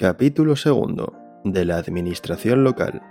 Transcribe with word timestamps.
Capítulo 0.00 0.54
2. 0.54 0.94
De 1.44 1.66
la 1.66 1.76
Administración 1.76 2.64
Local. 2.64 3.02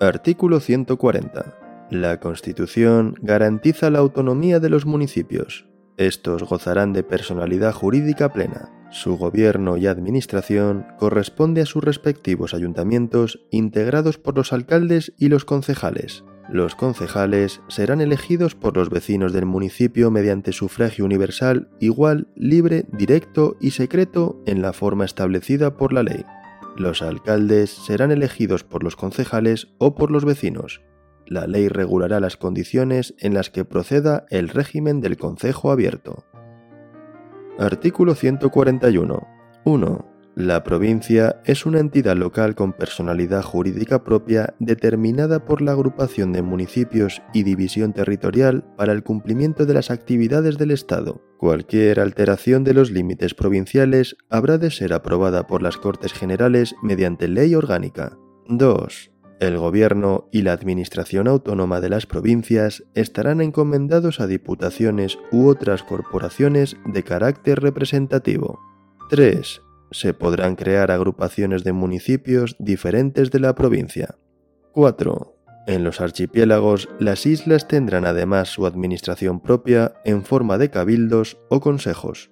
Artículo 0.00 0.58
140. 0.58 1.58
La 1.90 2.18
Constitución 2.18 3.14
garantiza 3.20 3.90
la 3.90 3.98
autonomía 3.98 4.58
de 4.58 4.70
los 4.70 4.86
municipios. 4.86 5.68
Estos 5.98 6.44
gozarán 6.44 6.94
de 6.94 7.02
personalidad 7.02 7.74
jurídica 7.74 8.32
plena. 8.32 8.70
Su 8.90 9.18
gobierno 9.18 9.76
y 9.76 9.86
administración 9.86 10.86
corresponde 10.98 11.60
a 11.60 11.66
sus 11.66 11.84
respectivos 11.84 12.54
ayuntamientos 12.54 13.44
integrados 13.50 14.16
por 14.16 14.34
los 14.34 14.54
alcaldes 14.54 15.12
y 15.18 15.28
los 15.28 15.44
concejales. 15.44 16.24
Los 16.48 16.74
concejales 16.74 17.62
serán 17.68 18.00
elegidos 18.00 18.54
por 18.54 18.76
los 18.76 18.90
vecinos 18.90 19.32
del 19.32 19.46
municipio 19.46 20.10
mediante 20.10 20.52
sufragio 20.52 21.04
universal 21.04 21.68
igual, 21.80 22.28
libre, 22.34 22.84
directo 22.92 23.56
y 23.60 23.70
secreto 23.70 24.42
en 24.46 24.60
la 24.60 24.72
forma 24.72 25.04
establecida 25.04 25.76
por 25.76 25.92
la 25.92 26.02
ley. 26.02 26.24
Los 26.76 27.02
alcaldes 27.02 27.70
serán 27.70 28.10
elegidos 28.10 28.64
por 28.64 28.82
los 28.82 28.96
concejales 28.96 29.68
o 29.78 29.94
por 29.94 30.10
los 30.10 30.24
vecinos. 30.24 30.82
La 31.26 31.46
ley 31.46 31.68
regulará 31.68 32.18
las 32.18 32.36
condiciones 32.36 33.14
en 33.18 33.34
las 33.34 33.50
que 33.50 33.64
proceda 33.64 34.26
el 34.30 34.48
régimen 34.48 35.00
del 35.00 35.16
concejo 35.16 35.70
abierto. 35.70 36.24
Artículo 37.58 38.14
141. 38.14 39.26
1. 39.64 40.11
La 40.34 40.64
provincia 40.64 41.42
es 41.44 41.66
una 41.66 41.78
entidad 41.78 42.16
local 42.16 42.54
con 42.54 42.72
personalidad 42.72 43.42
jurídica 43.42 44.02
propia 44.02 44.54
determinada 44.60 45.44
por 45.44 45.60
la 45.60 45.72
agrupación 45.72 46.32
de 46.32 46.40
municipios 46.40 47.20
y 47.34 47.42
división 47.42 47.92
territorial 47.92 48.64
para 48.78 48.94
el 48.94 49.02
cumplimiento 49.02 49.66
de 49.66 49.74
las 49.74 49.90
actividades 49.90 50.56
del 50.56 50.70
Estado. 50.70 51.20
Cualquier 51.36 52.00
alteración 52.00 52.64
de 52.64 52.72
los 52.72 52.90
límites 52.90 53.34
provinciales 53.34 54.16
habrá 54.30 54.56
de 54.56 54.70
ser 54.70 54.94
aprobada 54.94 55.46
por 55.46 55.60
las 55.60 55.76
Cortes 55.76 56.14
Generales 56.14 56.74
mediante 56.82 57.28
ley 57.28 57.54
orgánica. 57.54 58.16
2. 58.48 59.10
El 59.38 59.58
Gobierno 59.58 60.28
y 60.32 60.42
la 60.42 60.52
Administración 60.52 61.28
Autónoma 61.28 61.82
de 61.82 61.90
las 61.90 62.06
provincias 62.06 62.84
estarán 62.94 63.42
encomendados 63.42 64.18
a 64.18 64.26
diputaciones 64.26 65.18
u 65.30 65.48
otras 65.48 65.82
corporaciones 65.82 66.78
de 66.86 67.02
carácter 67.02 67.60
representativo. 67.60 68.60
3 69.10 69.60
se 69.92 70.14
podrán 70.14 70.56
crear 70.56 70.90
agrupaciones 70.90 71.64
de 71.64 71.72
municipios 71.72 72.56
diferentes 72.58 73.30
de 73.30 73.40
la 73.40 73.54
provincia. 73.54 74.16
4. 74.72 75.36
En 75.66 75.84
los 75.84 76.00
archipiélagos, 76.00 76.88
las 76.98 77.26
islas 77.26 77.68
tendrán 77.68 78.04
además 78.04 78.48
su 78.48 78.66
administración 78.66 79.40
propia 79.40 79.94
en 80.04 80.24
forma 80.24 80.58
de 80.58 80.70
cabildos 80.70 81.38
o 81.48 81.60
consejos. 81.60 82.30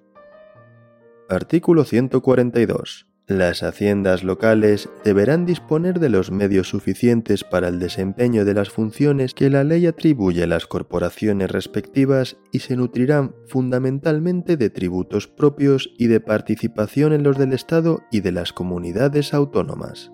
Artículo 1.29 1.85
142. 1.85 3.10
Las 3.31 3.63
haciendas 3.63 4.25
locales 4.25 4.89
deberán 5.05 5.45
disponer 5.45 6.01
de 6.01 6.09
los 6.09 6.31
medios 6.31 6.67
suficientes 6.67 7.45
para 7.45 7.69
el 7.69 7.79
desempeño 7.79 8.43
de 8.43 8.53
las 8.53 8.69
funciones 8.69 9.33
que 9.33 9.49
la 9.49 9.63
ley 9.63 9.87
atribuye 9.87 10.43
a 10.43 10.47
las 10.47 10.67
corporaciones 10.67 11.49
respectivas 11.49 12.35
y 12.51 12.59
se 12.59 12.75
nutrirán 12.75 13.33
fundamentalmente 13.47 14.57
de 14.57 14.69
tributos 14.69 15.29
propios 15.29 15.93
y 15.97 16.07
de 16.07 16.19
participación 16.19 17.13
en 17.13 17.23
los 17.23 17.37
del 17.37 17.53
Estado 17.53 18.01
y 18.11 18.19
de 18.19 18.33
las 18.33 18.51
comunidades 18.51 19.33
autónomas. 19.33 20.11